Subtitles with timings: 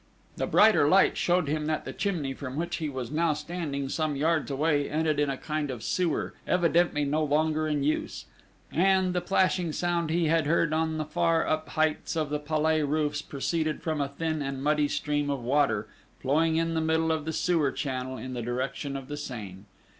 [0.37, 4.15] The brighter light showed him that the chimney from which he was now standing some
[4.15, 8.25] yards away ended in a kind of sewer, evidently no longer in use;
[8.71, 12.81] and the plashing sound he had heard on the far up heights of the Palais
[12.81, 15.87] roofs proceeded from a thin and muddy stream of water
[16.19, 19.65] flowing in the middle of the sewer channel in the direction of the Seine.